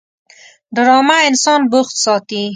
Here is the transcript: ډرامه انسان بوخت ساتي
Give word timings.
ډرامه 0.75 1.17
انسان 1.29 1.61
بوخت 1.71 1.95
ساتي 2.03 2.43